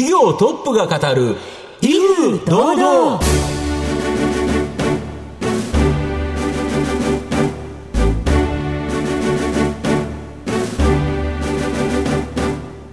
[0.00, 1.36] 企業トップが語る
[1.82, 3.20] 威風堂々。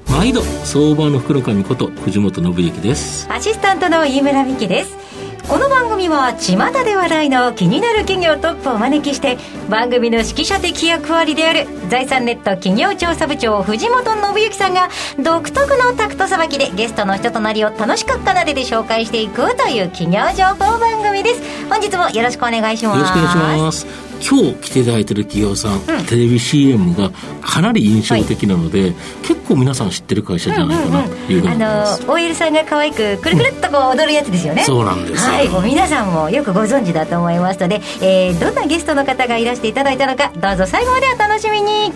[0.10, 3.32] 毎度相場の福の神こと藤本信之です。
[3.32, 5.07] アシスタントの飯村美希です
[5.48, 9.38] この番組は巷で話題の気になる企業トップをお招きして
[9.70, 21.42] 番組の指揮者的役割である財産ネット企業調査部長藤本信之さんが独特のタクトさばきでゲストの人となりを楽しく奏でて紹介していくという企業情報番組です。
[21.70, 22.98] 本日もよろしくお願いします。
[22.98, 24.07] よろしくお願いします。
[24.18, 28.94] 今日来ていただいてる企業さん、うん、テレビ CM がかなり印象的なので、はい、
[29.24, 41.92] 結構皆さん知ってる会社じゃないかなというふうに思います、うんうんうん、あの OL さんが可愛くくるくるっとこう踊るやつですよね、うん、そうなんですはいもう皆さんもよくご存知だと思いますので、えー、どんなゲストの方がいらしていただいたのかどうぞ最後までお楽しみに。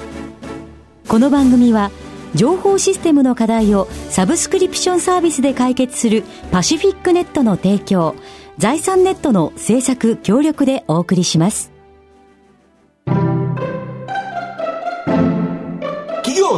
[1.08, 1.92] この番組は
[2.36, 8.16] 情報システムの課題をサブスクリプションサービスで解決するパシフィックネットの提供
[8.58, 11.72] 財産ネットの制作協力でお送りします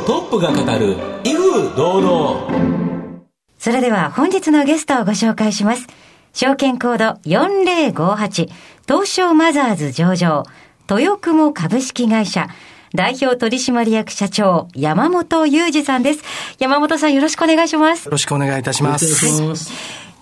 [0.06, 3.24] トップが語る威風堂々
[3.58, 5.88] それでは本日のゲストをご紹介します
[6.34, 8.50] 証券コード4058
[8.86, 10.44] 東証マザーズ上場
[10.90, 12.50] 豊雲株式会社
[12.94, 16.24] 代表取締役社長、山本裕二さんです。
[16.60, 18.06] 山本さんよろしくお願いします。
[18.06, 19.72] よろしくお願いいたします。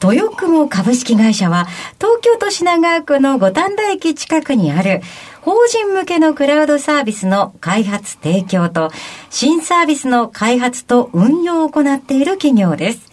[0.02, 1.67] 豊雲株式会社は、
[1.99, 5.02] 東京都品川区の五反田駅近くにある、
[5.42, 8.92] 法人向けのクラウドサービスの開発提供と、
[9.31, 13.11] 新サービスの開発と運用を行っている企業です。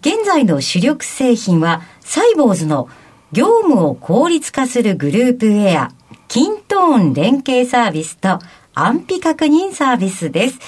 [0.00, 2.88] 現在の主力製品は、サイボーズの
[3.32, 5.92] 業務を効率化するグループウェア、
[6.26, 8.40] キントーン連携サービスと
[8.74, 10.58] 安否確認サービスです。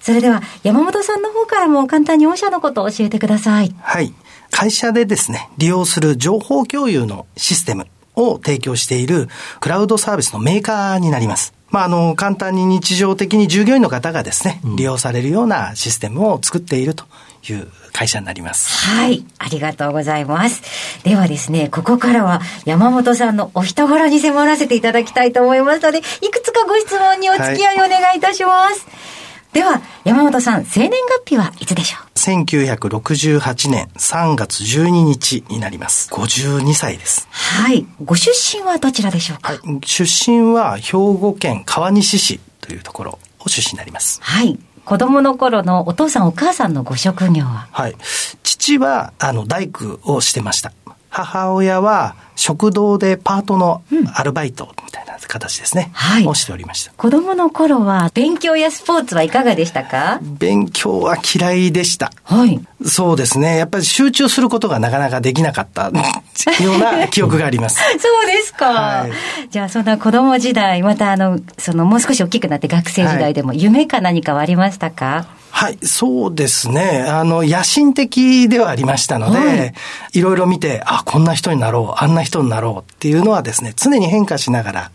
[0.00, 3.72] それでは山本さんの方からも簡単に御社のことを教えてください。
[3.80, 4.12] はい。
[4.50, 7.86] 会社でですね、利用する情報共有のシステム
[8.22, 9.28] を提供している
[9.60, 11.54] クラウドサービスのメーカーになります。
[11.70, 17.04] まあ、あの、簡単に日常的に従業員の方がですね、うん、利用されるようなシステムを作っていると
[17.48, 18.88] いう会社になります。
[18.88, 19.24] はい。
[19.38, 20.62] ありがとうございます。
[21.04, 28.86] ではですね、ここからは山本さんのお人柄に迫らせていただきたいと思いますので、いくつかご質問にお付き合いをお願いいたします。
[28.86, 29.19] はい
[29.52, 30.92] では、山本さん、生年
[31.24, 36.08] 月日はいつでしょう ?1968 年3月12日になります。
[36.12, 37.26] 52歳です。
[37.30, 37.84] はい。
[38.04, 44.20] ご出身はどちらでしょうか、はい、出身は兵庫県川西市というところを出身になります。
[44.22, 44.56] はい。
[44.84, 47.68] 子供の頃のお父さんお母さんのご職業は？
[47.72, 47.96] はい。
[48.44, 50.72] 父は、あの、大工をしてました。
[51.08, 53.82] 母親は食堂でパートの
[54.14, 55.90] アルバイトみたいな形ですね。
[55.92, 56.26] はい。
[56.26, 56.92] をしておりました。
[56.96, 60.18] 子供の頃は勉強やスポーツはいかがでしたか？
[60.22, 62.10] 勉強は嫌いでした。
[62.24, 62.58] はい。
[62.86, 63.58] そうですね。
[63.58, 65.90] やっぱり集中することがなかなかできなかった
[66.64, 67.78] ような記憶があります。
[68.00, 68.70] そうですか。
[68.70, 69.12] はい、
[69.50, 77.04] じゃあそんな子供時代、またあの、そのもう少し大きくなって学生時代でも夢か何かはありましたか、はい、そうですね。
[77.06, 79.74] あの、野心的ではありましたので、はい、
[80.12, 84.90] いろいろ見て、あ、こんな人になろう、あんな人になろうっていうのはですね、常に変化しながら、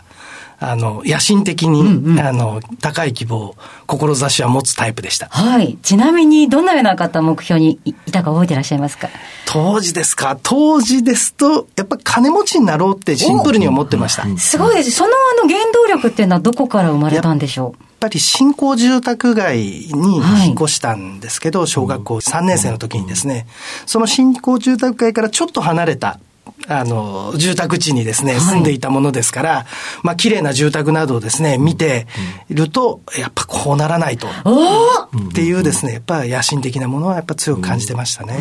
[0.57, 3.55] あの、野心的に、うんうん、あの、高い希望、
[3.87, 5.27] 志は持つタイプでした。
[5.27, 5.77] はい。
[5.83, 9.09] ちなみに、どんなような方目標にいたか覚えてらっしゃいますか？
[9.45, 10.39] 当時ですか？
[10.41, 14.25] 当時ですと、やっぱ金持ちになろうってシンプルに思ってました。
[14.37, 14.91] すごいです。
[14.91, 17.81] そのあの原動力っていうのはどこから生まれたんでしょう？
[17.81, 23.45] やっぱり新興住宅街に引っ越したんですけど、はい、小学校3年生の時にですね、
[23.85, 26.19] その新興住宅街からちょっと離れた
[26.67, 29.65] あの、住宅地にですね、住んでいたものですから、はい、
[30.03, 32.07] まあ、綺麗な住宅などをですね、見て
[32.49, 34.27] いると、やっぱこうならないと。
[34.27, 38.37] っていうですね、やっぱ野心的なものはやっぱ強く感じてましたね。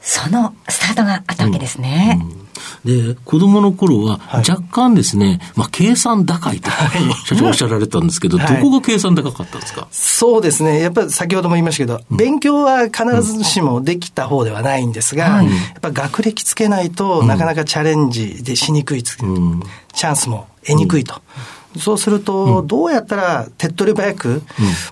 [0.00, 2.20] そのスタートがあったわけですね。
[2.20, 2.43] うんうん
[2.84, 6.70] で、子供の頃は若干ですね、はい、まあ計算高いと、
[7.26, 9.88] 社長おっしゃられたんですけど、はい、どこが計算高かったんですか？
[9.90, 10.80] そうですね。
[10.80, 19.62] やっぱり先ほども言いましたけど、うん、勉強は必ずしもできた方ではないんですが、うん、やっぱ学歴つけないと、なかなかチャレンジでしにくい、うん、
[19.92, 21.20] チャンスも得にくいと。
[21.78, 24.42] そうすると、どうやったら手っ取り早く、うん、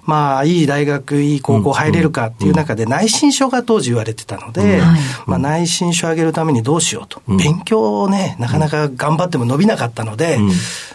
[0.04, 4.80] まあ、いい大学、いい高校入れるかっていう中で、内申書が当時言われてたので、
[5.26, 7.22] まあ、内申書上げるためにどうしようと。
[7.26, 10.38] 勉強をね、なかなか頑張っても伸びなかったので、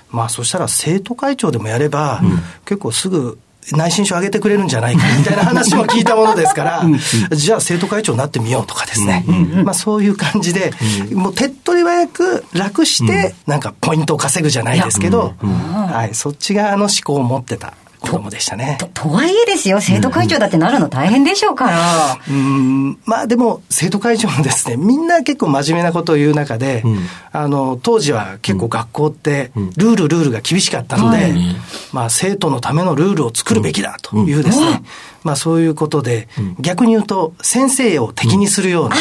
[0.09, 2.21] まあ、そしたら生徒会長でもやれば、
[2.65, 3.39] 結構すぐ
[3.73, 6.85] 内申書上げてくれるんじゃないかみたいな話も聞いたものですから、
[7.35, 9.25] じゃあ生徒会長になってみようとかですね、
[9.63, 10.71] まあそういう感じで、
[11.13, 17.73] もう手っ取り早く楽して、なんかポイントを稼ぐじゃないですけど、はい、そっち側の思考を持ってた
[18.12, 18.77] 子供でしたね。
[18.80, 22.18] ととはいえですよ、生徒会長だってなるの大変でしょうから。
[22.30, 27.00] うん、まあでも、生徒会長もですね、みんな結構真面目なことを言う中で、うん、
[27.31, 31.56] あの、当時は結構学校って、ルールルールが厳しかったので、うん
[31.94, 34.83] まあ生徒のためのルールを作るべきだというですね、
[35.24, 36.27] まあそういうことで、
[36.59, 38.95] 逆に言うと、先生を敵にするような、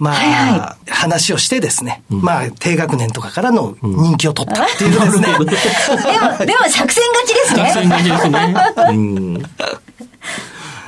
[0.00, 5.26] まあ、はいはい、話をしてですね、うん、まあ、低学年とかからの人気を取ったっていうですね。
[5.28, 7.70] でも、でも作戦勝ちですね。
[7.70, 8.54] 作戦勝ちですね。
[8.88, 9.42] うん。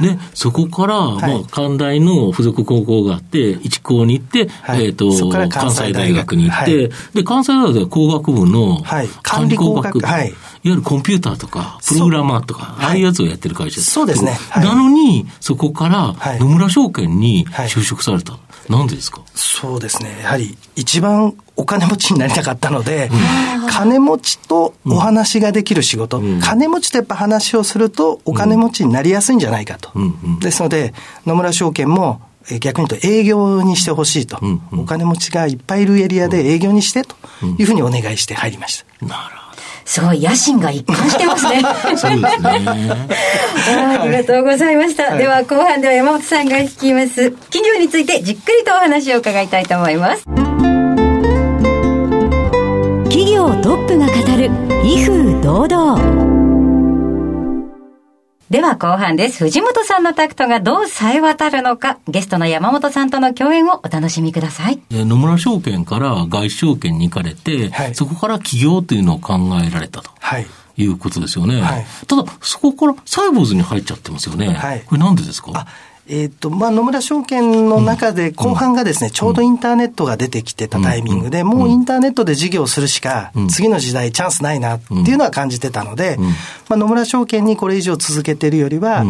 [0.03, 5.11] で、 そこから、はい、まあ、関大の附属高校があって、一高に行って、はい、えっ、ー、と
[5.49, 8.83] 関西大学に行って、はい、で、関西大学では工学部の
[9.23, 13.91] 管理工学部、はい、いわゆるコンピューターとか、プログラマーとか、ああいうやつをやってる会社です。
[13.91, 14.39] そうですね。
[14.57, 18.39] なのに、そこから野村証券に就職された。
[18.69, 19.23] なんでですか？
[19.35, 20.21] そうですね。
[20.23, 23.09] やはり一番お金持ちになりたかったので、
[23.63, 29.91] うん、金持ちとお話ができる仕事、うん、金持ちとやっぱ話をするとお金持ちになりやすいんじゃないかと。
[29.95, 30.95] うん、ですので、
[31.27, 32.23] 野村証券も
[32.61, 34.41] 逆に言うと営業にしてほしいと、
[34.73, 37.15] お金持ちがいっぱいいるエリアで営業にしてと
[37.59, 39.07] いうふうにお願いして入りました。
[39.07, 39.42] なるほど。
[39.85, 41.63] すごい野心が一貫してますね。
[41.97, 42.61] そうですね。
[43.77, 45.11] ありがとうございました。
[45.11, 47.31] はい、では後半では山本さんが聞きます。
[47.31, 50.25] 企業についてじっくりとお話を伺いたいと思います。
[53.05, 54.51] 企業トップが語る
[54.85, 56.42] 威風堂々。
[58.53, 59.45] では後半です。
[59.45, 64.79] 藤本さんのタクトがどう冴え渡るのか、ゲストの山本さんとの共演をお楽しみください。
[64.91, 70.11] 野村証券から外資証券に行かれて、はい、そこから起業というのを考えられたと。
[70.21, 70.47] はい。
[70.77, 71.63] いうことですよね。
[71.63, 74.53] はい、ただ、そこからサイボーズに入っちゃってますよね。
[74.53, 75.67] はい、これなんでですか？
[76.09, 86.19] えっ、と、まあ、野村証券の中で後半がですね、ちょうどインターネットが出てきてたタイミングで、もうインターネットで事業するしか、次の時代チャンスないなっていうのは感じてたので、
[86.69, 89.05] まあ、野村証券にこれ以上続けてるよりは、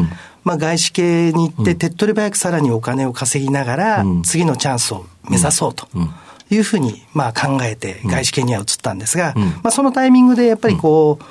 [0.44, 5.88] まあ、外資系に行って手っ取り早くさらにお金を稼ぎながら、次のチャンスを目指そうと。
[6.50, 11.24] いうふうに、まあ、考えて外資系には移ったんですが、まあ、そのタイミングでやっぱりこう、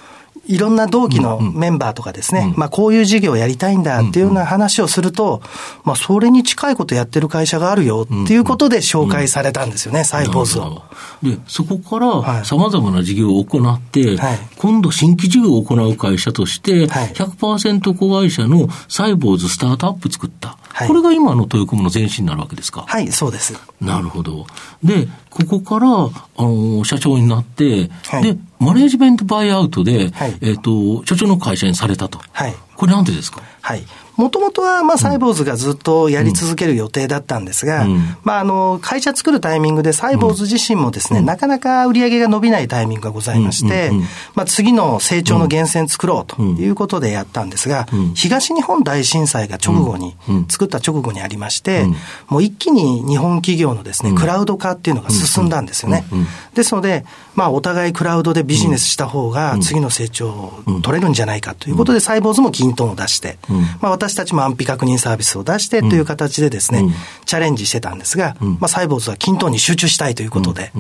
[0.48, 2.52] いろんな同期のメンバーとかですね、うん。
[2.52, 5.42] うん、まあこういう事業をやりたいんだっていうような話をすると、
[5.84, 10.84] まあそれに近いことやってる会社があるよっていうことで紹介されたんですよね、サイボーズを。
[11.22, 20.58] で、そこから様々な事業を行って、はい、今度新規事業を行う会社として、100%子会社のサイボーズスタートアップ作った。
[20.74, 22.86] はい、これが今の豊コムの前身になるわけですか？
[22.88, 23.60] はい、そうです。
[23.82, 24.48] なるほど。
[24.84, 32.20] で、ここから、あの、社長になって、はい、で、マネージメントバイアウトで、はい、えっ、ー、と、所長の会社にされたと。
[32.32, 32.54] はい。
[32.76, 33.42] これなんでですか？
[33.62, 33.84] はい。
[34.22, 50.16] もともとは、まあ、サイボーズがずっとやり続ける予定だったんですが、うん、まあ、あの、会社作るタイミングで、サイボーズ自身もですね、うん、なかなか売り上げが伸びないタイミングがございまして、うんうんうん、まあ、次の成長の源泉作ろうということでやったんですが、東日本大震災が直後に、
[50.50, 51.88] 作った直後にありまして、
[52.28, 56.06] もう一気に日本企業のですね、クラウド化っていうのが進んだんですよね。
[56.54, 63.40] ですので、まあ、お互いクラウドでビジネスした方が、次の成長を取れるんじゃないかということで、サイボーズも均等を出して、
[63.82, 66.86] まあ、私たちも安否確認サービスを出してという形でですね、
[67.26, 70.72] チャレンジしてたんですが、まあ、サイボーズは均等に集中したいということで、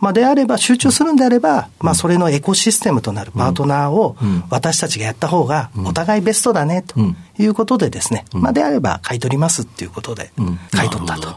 [0.00, 4.16] まあ、であれば、集中するんであれば、まあ、それのエコシステムとなるパートナーを、
[4.50, 6.94] 私たちがやった方が、お互いベストだね、と
[7.38, 10.30] いうことでですね、まあ、であれば、買い取りますっていうことで、
[10.70, 11.28] 買い取ったと。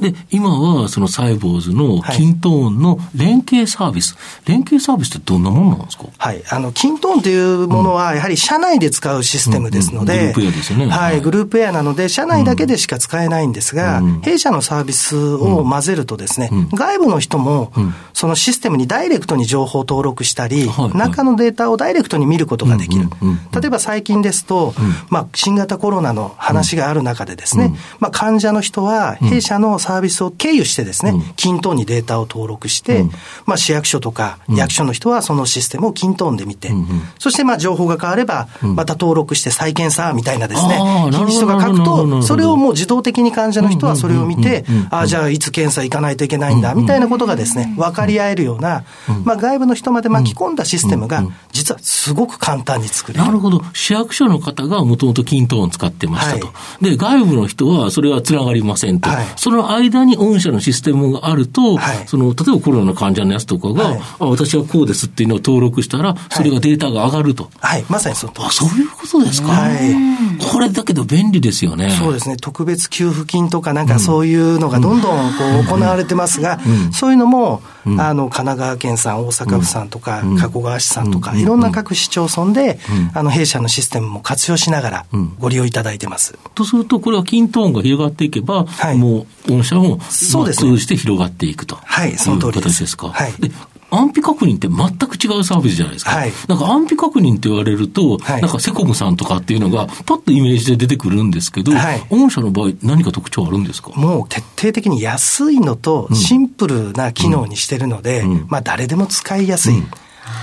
[0.00, 6.04] で、今は、そのサイボーズのキントーンの連携サービス、連携サービスってどんなものなんですか？
[6.18, 6.42] はい。
[6.50, 10.86] あの、キントーンというものは、やはり社内で使うシステムですので、グループエアですよね。
[10.86, 17.72] はい、グループエアなので、社内だけでしか使えないんですが、弊社のサービスを混ぜるとですね、外部の人も、
[18.18, 20.88] そのシステムにダイレクトに情報を登録したり、はい。
[20.88, 23.08] はい、中のデータをダイレクトに見ることができる。
[23.54, 33.04] 例えば最近ですと、うん、まあ、新型コロナの話がある中でですね、うん、まあ、患者の人は弊社のサービスを経由してですね、均等にデータを登録して、
[33.46, 36.72] まあ、市役所とか役所の人はそのシステムを均等で見て、
[37.20, 40.80] そしてまあ情報が変われば、また登録して再検査みたいなですね、
[41.12, 48.84] 日にちとか書くと、それをもう自動的に患者の人はそれを見て、ああ、じゃあいつ検査行かないといけないんだ、みたいなことがですね、分かり合えるような、
[49.24, 53.24] まあ、外部の人まで巻き込んだシステムが、実はすごく簡単に作れる。
[53.24, 53.62] なるほど。
[53.72, 56.84] 市役所の方がもともと均等を使ってましたと、はい。
[56.84, 59.10] で、外部の人はそれはつながりませんと。
[59.10, 67.50] はい、その間に御社のシステムがあると、はい、その、例えばコロナの患者のやつとかが、あ私はこうですっていうのを登録したら、それがデータが上がると。
[67.58, 69.48] はい、まさにそあ、そういうことですか？
[69.48, 70.08] はい。
[70.52, 71.90] これだけど便利ですよね。
[71.90, 72.36] そうですね。
[72.36, 76.60] 特別給付金とかなんかそういうのがどんどんこう行われてますが、
[76.92, 77.62] そういうのも、
[77.98, 82.78] あの、神奈川県さん、大阪府さんとか、加古川市さんとか、いろんな各市町村で、
[83.14, 85.06] あの、弊社のシステムも活用しながら
[85.38, 86.38] ご利用いただいてます。
[86.54, 90.70] とすると、これは均等音が広がっていけば、もう、御社も、そうですね。
[90.72, 91.78] 通じて広がっていくと。
[91.82, 92.80] はい、その通りです。
[92.80, 93.08] ですか。
[93.08, 93.32] はい。
[93.38, 93.50] で
[93.90, 96.10] 安否確認って全く違うサービスじゃないですか。
[96.10, 103.90] はい、なんか安否確認って言われると、はい、なんかセコムさんとかっていうのが、パッとイメージで出てくるんですけど、はい、御社の場合、何か特徴あるんですか？
[103.92, 108.30] もう徹底的に安いのと、シンプルな機能にしてるので、うん。
[108.30, 109.78] うん、まあ誰でも使いやすい。
[109.78, 109.90] うん。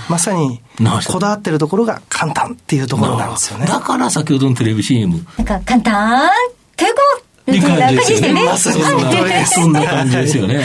[0.08, 0.60] まさに
[1.06, 3.66] こだわってるところが簡単っていうところなんですよね。
[3.66, 5.24] だから先ほどのテレビ CM。
[5.38, 6.28] なんか簡単。
[6.76, 6.84] 抵
[7.46, 8.56] 抗いい感じですよね。
[9.46, 10.60] そんな感じですよね。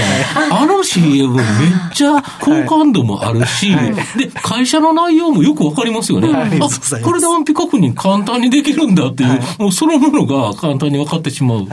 [0.52, 1.46] あの CM めっ
[1.94, 3.76] ちゃ好感度もあるし、
[4.18, 6.30] で、会社の内容もよくわかりますよね。
[6.34, 6.70] あ、
[7.04, 11.68] これで安否確認簡単にできるんだっていう、もうそのものが簡単に分かってしまう。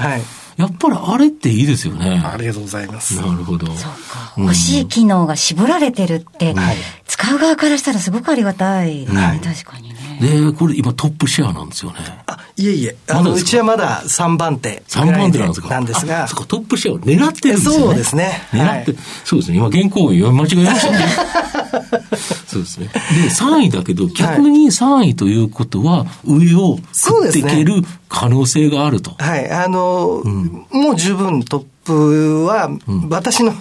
[0.59, 2.21] やっぱりあれっていいですよね。
[2.25, 3.17] ありがとうございます。
[3.17, 3.67] なるほど。
[3.69, 4.35] そうか。
[4.37, 6.53] 欲しい機能が絞られてるって、
[7.07, 9.98] 使う側からしたらすごくありがたい確かにね。
[10.21, 11.99] で、これ今トップシェアなんですよね。
[12.27, 12.97] あ、いえいえ。
[13.09, 14.83] あの、うちはまだ3番手。
[14.89, 15.69] 3番手なんですか？
[15.69, 16.27] なんですが。
[16.27, 17.77] そうか、トップシェアを狙ってるんですね。
[17.79, 18.43] そうですね。
[18.53, 18.95] 狙って、
[19.25, 19.59] そうですね。
[19.59, 20.99] 今、原稿読み間違えましたね。
[22.47, 22.87] そうですね。
[22.87, 29.13] で、3位だけど、逆に3位ということは、上を食っていける可能性があると。
[29.19, 29.51] はい。
[29.51, 30.23] あの、
[30.71, 32.71] もう十分トッププは、
[33.09, 33.55] 私の、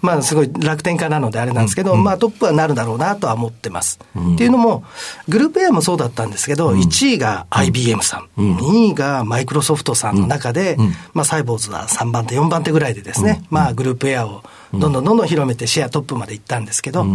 [0.00, 3.98] まあ、すごい楽天家なのであれなんですけど、まあ、トップはなるだろうなとは思ってます。
[4.34, 4.84] っていうのも、
[5.28, 10.76] グループ A もそうだったんですけど、1位が IBM さん、2位がマイクロソフトさんの中で、
[11.12, 17.06] まあ、サイボーズは3番手、4番手ぐらいでですね、まあ、グループ A をどんどんどんどん広めてシェアトップまで行ったんですけど、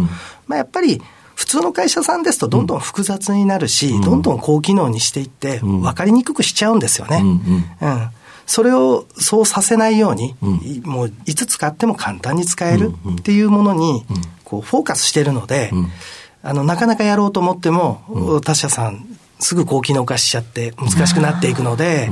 [0.50, 1.00] まあ、やっぱり、
[1.36, 7.22] 普通の会社さんですとどんどん複雑になるし、どんどん高機能にしていって、分かりにくくしちゃうんですよね。
[7.22, 8.10] うん
[8.46, 14.04] それをそうさせないように、うん、もういつ使っても簡単に使えるっていうものに、
[14.42, 15.70] こうフォーカスしてるので、
[16.42, 19.06] あの、なかなかやろうと思っても、他社さん、
[19.38, 22.10] すぐ高機能化しちゃって難しくなっていくので、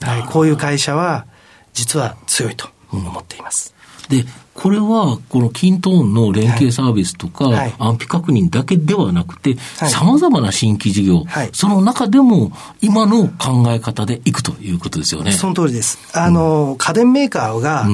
[0.00, 1.26] はい、こういう会社は、
[1.74, 3.74] 実は強いと思っています。
[4.08, 4.24] で、
[4.56, 15.32] これは、このキントーンの連携サービスとか、はい、安否確認だけではなくて、さまざまな新規事業、はい、その中でも、今の考え方でいくということですよね。
[15.32, 15.98] その通りです。
[16.14, 17.86] あの、うん、家電メーカーが、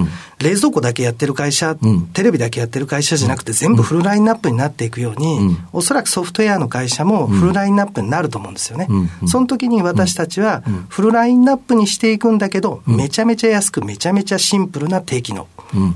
[0.42, 8.88] 冷蔵庫だけやってる会社、うん、テレビだけやってる会社じゃなくて、全部フルラインナップになっていくように、うん、おそらくソフトウェアの会社もフルラインナップになると思うんですよね。
[9.26, 15.46] その時に私たちは、フルラインナップにしていくんだけど、めちゃめちゃ安く、めちゃめちゃシンプルな低機能。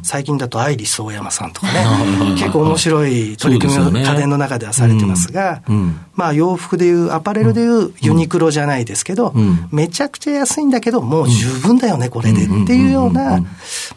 [0.03, 1.85] 最近だとアイリス大山さんとかね、
[2.38, 5.62] 結構面白い取り組みを家電の中ではされてますが、
[6.17, 9.33] まあ洋服でいう、アパレルでいうユニクロじゃないですけど、
[9.71, 13.45] めちゃくちゃ安いんだけど、もう十分だよね、これでっていうような、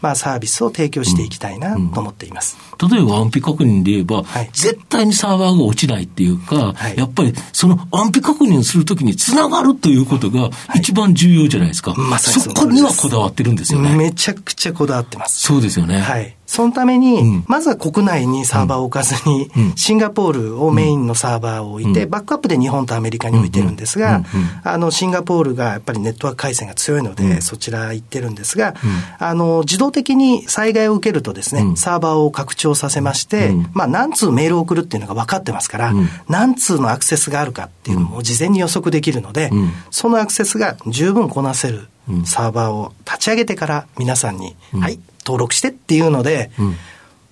[0.02, 2.58] まあサービスを提供していきたいなと思っています。
[2.92, 4.24] 例えば安否確認で言えば、
[4.54, 11.94] 絶対にサーバーが落ちないっていうか、やっぱりその安否確認するときにつながるということが一番重要じゃないですか。
[11.96, 13.96] まさにそこにはこだわってるんですよね。
[13.96, 15.42] めちゃくちゃこだわってます。
[15.42, 16.00] そうですよね。
[16.00, 16.36] はい。
[16.50, 24.24] そのために、うん、まずは国内にサーバーを置かずに、うん、シンガポールをメインのサーバーを置いて、うん、バックアップで日本とアメリカに置いてるんですが、
[24.64, 28.74] あの、シンガポールがやっぱりネットワーク回線が強いので、そちら行ってるんですが、
[29.20, 35.94] あの、自動的に災害を受けるとですね、サーバーを拡張させまして、まあ、何通メールを送るっていうのが分かってますから、
[36.30, 39.52] 何通のアクセスがあるかっていうのも事前に予測できるので、
[39.92, 41.90] そのアクセスが十分こなせる
[42.26, 46.50] サーバーを立ち上げてから皆さんに、はい、登録してっていうので、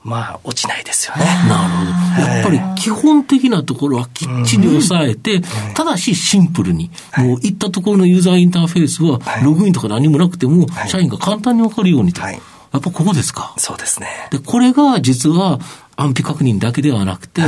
[0.04, 1.26] まあ、落ちないですよね。
[1.50, 1.70] なる
[2.14, 2.28] ほど。
[2.28, 5.42] やっぱり基本的なところはきっちり押さえて、
[5.74, 12.22] ただしシンプルに、もういったところのユーザーインターフェースは、ログインとか何もなくても、社員が簡単にわかるようにと。
[12.22, 12.40] やっ
[12.72, 13.56] ぱここですか。
[13.58, 14.08] そうですね。
[14.30, 15.60] で、これが実は
[15.96, 17.42] 安否確認だけではなくて、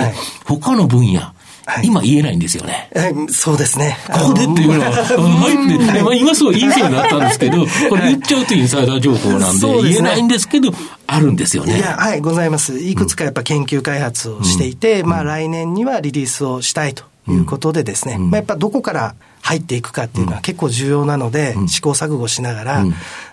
[0.46, 1.34] 他の分野、
[1.70, 2.90] はい、今言えないんですよね。
[3.30, 3.96] そうですね。
[4.12, 4.92] ここでっていうのは、
[5.40, 10.72] マイクで、まあ、今すぐ言いそうになったんですけど、これ言っちゃうとインサイダー情報なんで、言えないんですけど、
[11.06, 11.78] あるんですよね。
[11.78, 12.80] いや、はい、ございます。
[12.80, 22.86] いくつかやっぱ研究開発をしていて、まあ来年にはリリースをしたいということでですね、まあやっぱどこから入っていくかっていうのは結構重要なので、試行錯誤しながら、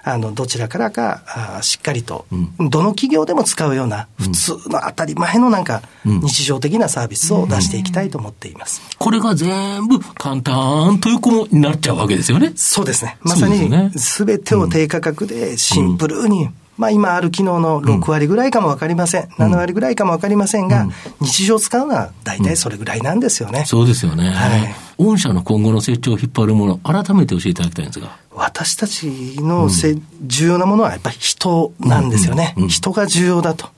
[0.04, 1.22] あの、どちらからか
[1.58, 2.26] あしっかりと、
[2.58, 8.80] どの企業でも使うような、普通の当たり前のなんか、日常的なサービスを出していきたいと思っています。
[8.98, 12.52] これが全部簡単ということになっちゃうわけですよね。
[12.54, 13.18] そうですね。
[13.22, 19.28] まさに、すべてを低価格でシンプルに、まあ今ある機能の6割ぐらいかもわかりません。
[19.38, 23.64] うん、7割ぐらいかもわかりませんが、うん、日常使うのは大体それぐらいなんですよね。
[23.66, 24.30] そうですよね。
[24.30, 24.74] はい。
[24.98, 28.16] 御社の今後の成長を引っ張るもの、改めて教えていただきたいんですが。
[28.34, 32.54] 私たちのせ、うん、重要なものはやっぱり人なんですよね。
[32.56, 33.68] うんうん、人が重要だと、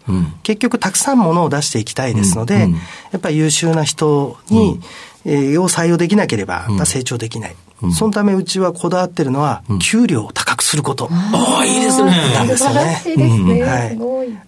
[0.42, 2.68] 結局たくさんものを出していきたいですので、
[3.12, 4.82] やっぱり優秀な人に、えー、
[5.24, 7.56] を採用できなければ、成長できない。
[7.92, 11.08] そのためうちはこだわってるのは、給料を高くすること。
[11.10, 12.12] ああ、いいですね。
[12.34, 13.62] なんですよね。
[13.62, 13.98] はい。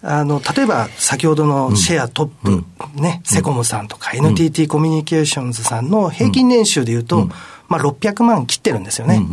[0.02, 2.64] あの、例えば、先ほどのシェアトップ、
[3.00, 7.28] ね、セコムさんとか、NTT コミュニケーションズさんの平均年収でいうと、
[7.68, 9.24] まあ、600万切ってるんですよね。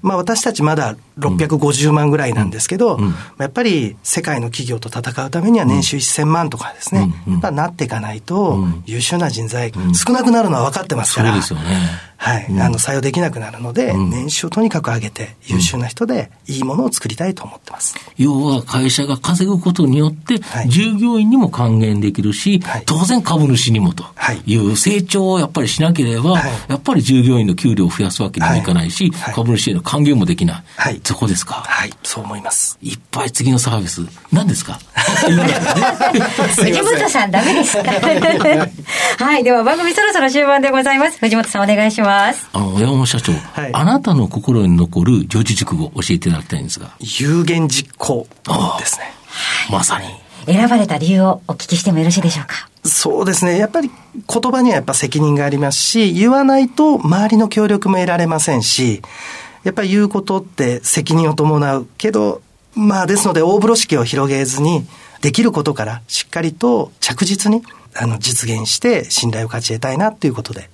[0.00, 2.98] まあ、私たちまだ650万ぐらいなんですけど、
[3.38, 11.30] やっぱり世界の企業と戦うためには年収1000万とかですね、やっぱなっていかないと、優秀な人材、少なくなるのは分かってますから。
[11.30, 12.14] そうですよね。
[12.24, 17.96] はい、うん、あの採用できなくなるので、うん、年収をとにかく上げて、優秀な人でいいものを作りたいと思ってます。
[18.16, 24.04] 要は会社が稼ぐことによって、従業員にも還元できるし、はい、当然株主にもと
[24.46, 31.00] いう成長をやっぱりしなければ、はい、やっぱり従業員の給料を増やすわけにはいかないし、はい、株主への還元もできない。
[31.04, 31.54] はい、そこですか？
[31.66, 32.78] はい、そう思います。
[32.82, 34.00] いっぱい次のサービス、
[34.32, 34.78] 何ですか？
[36.56, 37.92] 藤本さん、ダメですか？
[39.24, 41.18] はい、では番組そろそろ終盤でございます。
[41.18, 42.46] 藤本さん、お願いします。
[42.54, 46.88] あの、山本社長、はい、あなたの心に残る常時熟語教えていただきたいんですが。
[47.00, 48.26] 有言実行
[48.78, 49.12] ですね。
[49.70, 50.06] まさに。
[50.46, 52.68] 選ばれた理由をお聞きしてもよろしいでしょうか？
[52.84, 53.56] そうですね。
[53.58, 59.00] やっぱり言葉にはやっぱ責任がありますし、言わないと周りの協力も得られませんし、
[59.64, 62.42] やっぱり言うことって責任を伴うけど、
[62.74, 64.86] まあですので大風呂敷を広げずに、
[65.20, 67.62] できることからしっかりと着実に
[67.96, 70.68] あの実現して信頼を勝ち得たいなっていうことで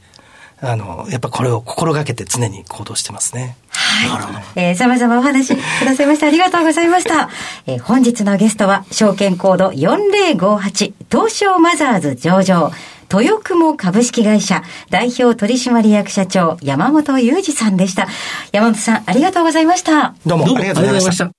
[0.62, 3.56] あの、やっぱこれを心がけて常に行動してますね。
[3.70, 4.61] はい。
[4.61, 7.30] えー、様々お話くださいましてありがとうございました。
[7.66, 12.70] えー、本日のゲストは、証券コード4058、東証マザーズ上場、
[13.12, 18.07] 豊雲株式会社代表取締役社長山本裕二さんでした。
[18.52, 20.14] 山本さん、ありがとうございました。
[20.25, 21.31] どうもありがとうございました。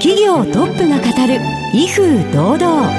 [0.00, 1.40] 企業トップが語る
[1.74, 2.90] 威風堂々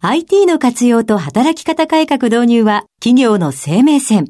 [0.00, 4.28] ？IT の活用と働き方改革導入は企業の生命線。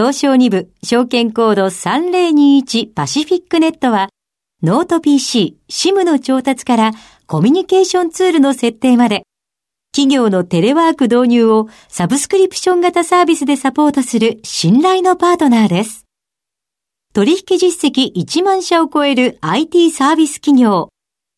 [0.00, 4.08] 東証2部証券コード3021パシフィックネットは
[4.62, 6.92] ノート PC、SIM の調達から
[7.26, 9.24] コミュニケーションツールの設定まで
[9.92, 16.06] 企業のテレワーク導入をサブスクリプション型サービスでサポートする信頼のパートナーです。
[17.12, 20.88] 取引実績1万社を超える IT サービス企業。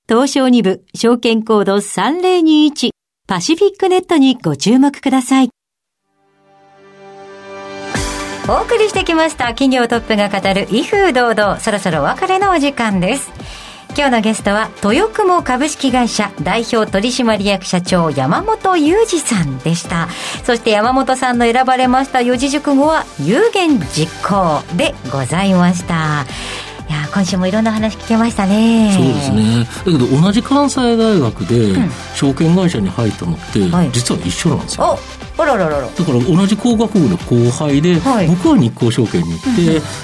[0.09, 2.91] 東証2部証券コード3021
[3.27, 5.51] パシフィックネットにご注目ください。
[8.49, 9.49] お送りしてきました。
[9.49, 11.61] 企業トップが語る威風堂々。
[11.61, 13.31] そろそろお別れのお時間です。
[13.97, 20.09] 今日のゲストは豊雲株式会社代表取締役社長山本裕二さんでした。
[20.43, 26.27] そして山本さんの選ばれました四字熟語は有言実行でございました。
[26.89, 28.93] いや今週もいろんな話聞けましたね。
[28.93, 29.69] そうですね。
[29.85, 31.77] だけど同じ関西大学で
[32.17, 33.61] 証券会社に入ったのって、
[33.93, 34.99] 実は一緒なんですよ、
[35.43, 35.87] あらららら。
[35.87, 39.57] だから同じ工学部の後輩で、はい、僕は日光証券に行っ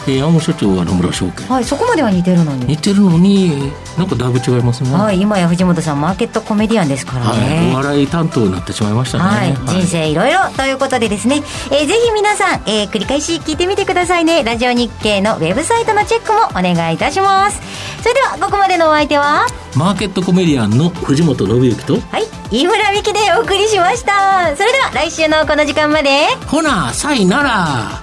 [0.06, 1.46] て、うん、山本社長は野村証券。
[1.46, 2.66] はいそこまでは似てるのに。
[2.66, 4.92] 似てるのになんかだいぶ違いますね。
[4.92, 11.36] はい今や藤本さんマーケットコメディアンですからね、はい、お笑い担当になってしまいましたね、はい、人生いろいろということでですね、
[11.70, 14.42] えー、ぜひ皆さん、えー、繰り返し聞いてみてくださいね。
[14.44, 17.60] ラジオ日経のウェブサイトのチェックもお願いいたします。
[18.02, 19.46] それではここまでのお相手は
[19.78, 24.56] マーケットコメディアンの藤本信之とはい飯村美樹でお送りしました。
[24.56, 26.26] それでは来週のこの時間まで。
[26.48, 28.02] ほなさいなら。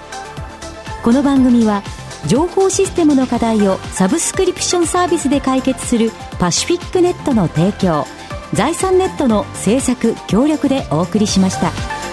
[1.03, 1.83] この番組は
[2.27, 8.05] 情報システムの課題をサブスクリプションサービスで解決するパシフィックネットの提供
[8.53, 12.04] 財産ネットの制作協力でお送りしました。